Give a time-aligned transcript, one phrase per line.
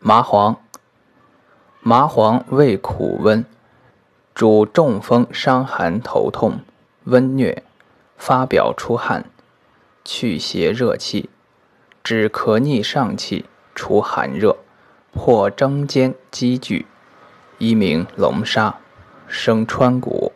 [0.00, 0.56] 麻黄，
[1.80, 3.44] 麻黄味苦温，
[4.32, 6.60] 主中风伤寒头痛、
[7.04, 7.62] 温疟、
[8.16, 9.24] 发表出汗、
[10.04, 11.28] 去邪热气，
[12.04, 14.58] 止咳逆上气、除寒热，
[15.12, 16.86] 破征坚积聚，
[17.58, 18.76] 一名龙沙，
[19.26, 20.27] 生川谷。